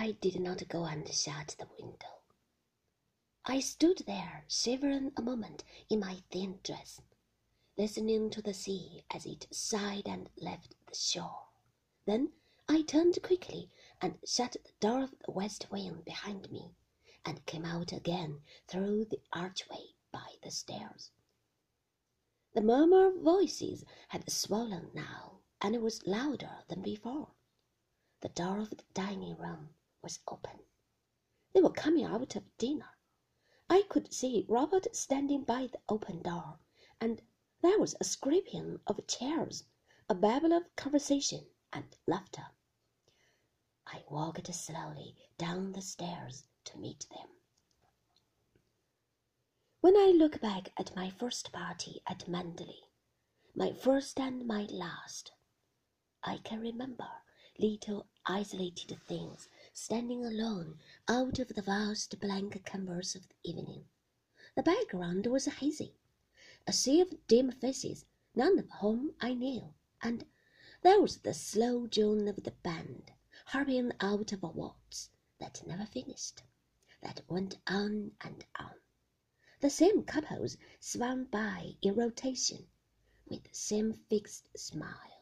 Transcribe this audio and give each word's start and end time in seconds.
I 0.00 0.12
did 0.12 0.40
not 0.40 0.66
go 0.68 0.84
and 0.84 1.12
shut 1.12 1.56
the 1.58 1.66
window. 1.76 2.22
I 3.44 3.58
stood 3.58 4.04
there 4.06 4.44
shivering 4.46 5.12
a 5.16 5.22
moment 5.22 5.64
in 5.90 5.98
my 5.98 6.22
thin 6.30 6.60
dress, 6.62 7.02
listening 7.76 8.30
to 8.30 8.40
the 8.40 8.54
sea 8.54 9.02
as 9.10 9.26
it 9.26 9.48
sighed 9.50 10.06
and 10.06 10.30
left 10.36 10.76
the 10.86 10.94
shore. 10.94 11.48
Then 12.06 12.32
I 12.68 12.82
turned 12.82 13.20
quickly 13.24 13.70
and 14.00 14.20
shut 14.24 14.52
the 14.52 14.70
door 14.78 15.02
of 15.02 15.18
the 15.26 15.32
west 15.32 15.68
wing 15.72 16.02
behind 16.06 16.52
me, 16.52 16.76
and 17.24 17.44
came 17.44 17.64
out 17.64 17.92
again 17.92 18.42
through 18.68 19.06
the 19.06 19.20
archway 19.32 19.96
by 20.12 20.36
the 20.44 20.52
stairs. 20.52 21.10
The 22.54 22.62
murmur 22.62 23.08
of 23.08 23.20
voices 23.20 23.84
had 24.10 24.30
swollen 24.30 24.92
now, 24.94 25.40
and 25.60 25.82
was 25.82 26.06
louder 26.06 26.62
than 26.68 26.82
before. 26.82 27.32
The 28.20 28.28
door 28.28 28.60
of 28.60 28.70
the 28.70 28.84
dining 28.94 29.36
room 29.36 29.74
was 30.02 30.20
open. 30.28 30.60
They 31.52 31.60
were 31.60 31.70
coming 31.70 32.04
out 32.04 32.36
of 32.36 32.58
dinner. 32.58 32.96
I 33.68 33.82
could 33.88 34.12
see 34.12 34.46
Robert 34.48 34.94
standing 34.94 35.44
by 35.44 35.66
the 35.66 35.80
open 35.88 36.22
door, 36.22 36.58
and 37.00 37.22
there 37.62 37.78
was 37.78 37.96
a 38.00 38.04
scraping 38.04 38.80
of 38.86 39.06
chairs, 39.06 39.64
a 40.08 40.14
babble 40.14 40.52
of 40.52 40.74
conversation 40.76 41.46
and 41.72 41.96
laughter. 42.06 42.46
I 43.86 44.04
walked 44.08 44.54
slowly 44.54 45.16
down 45.36 45.72
the 45.72 45.82
stairs 45.82 46.44
to 46.64 46.78
meet 46.78 47.06
them. 47.10 47.28
When 49.80 49.96
I 49.96 50.12
look 50.14 50.40
back 50.40 50.72
at 50.76 50.94
my 50.94 51.10
first 51.10 51.52
party 51.52 52.02
at 52.06 52.28
Manderley, 52.28 52.82
my 53.54 53.72
first 53.72 54.20
and 54.20 54.46
my 54.46 54.62
last, 54.64 55.32
I 56.22 56.38
can 56.38 56.60
remember 56.60 57.08
little 57.58 58.06
isolated 58.26 59.00
things 59.02 59.48
standing 59.80 60.24
alone 60.26 60.76
out 61.06 61.38
of 61.38 61.46
the 61.48 61.62
vast 61.62 62.18
blank 62.18 62.64
canvas 62.64 63.14
of 63.14 63.28
the 63.28 63.36
evening. 63.44 63.84
The 64.56 64.62
background 64.64 65.24
was 65.28 65.44
hazy, 65.44 65.94
a 66.66 66.72
sea 66.72 67.00
of 67.00 67.26
dim 67.28 67.52
faces, 67.52 68.04
none 68.34 68.58
of 68.58 68.68
whom 68.80 69.14
I 69.20 69.34
knew, 69.34 69.72
and 70.02 70.26
there 70.82 71.00
was 71.00 71.18
the 71.18 71.32
slow 71.32 71.86
drone 71.86 72.26
of 72.26 72.42
the 72.42 72.50
band, 72.50 73.12
hurrying 73.46 73.92
out 74.00 74.32
of 74.32 74.42
a 74.42 74.48
waltz 74.48 75.10
that 75.38 75.64
never 75.64 75.86
finished, 75.86 76.42
that 77.00 77.22
went 77.28 77.56
on 77.68 78.10
and 78.20 78.44
on. 78.58 78.74
The 79.60 79.70
same 79.70 80.02
couples 80.02 80.56
swung 80.80 81.26
by 81.26 81.76
in 81.82 81.94
rotation, 81.94 82.66
with 83.28 83.44
the 83.44 83.54
same 83.54 83.92
fixed 83.92 84.48
smiles 84.58 85.17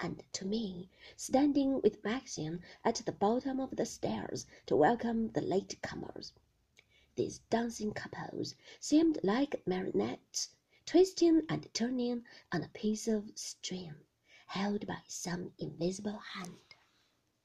and 0.00 0.22
to 0.32 0.44
me, 0.44 0.90
standing 1.16 1.80
with 1.82 2.02
Maxim 2.02 2.60
at 2.84 2.96
the 2.96 3.12
bottom 3.12 3.60
of 3.60 3.76
the 3.76 3.86
stairs 3.86 4.46
to 4.66 4.76
welcome 4.76 5.30
the 5.32 5.40
late 5.40 5.80
comers. 5.82 6.32
These 7.16 7.38
dancing 7.50 7.92
couples 7.92 8.54
seemed 8.80 9.20
like 9.22 9.66
marionettes, 9.66 10.50
twisting 10.84 11.42
and 11.48 11.72
turning 11.72 12.24
on 12.50 12.62
a 12.62 12.68
piece 12.68 13.08
of 13.08 13.30
string 13.34 13.94
held 14.46 14.86
by 14.86 14.98
some 15.06 15.52
invisible 15.58 16.18
hand. 16.18 16.73